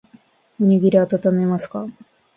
[0.59, 1.87] おにぎりあたためますか。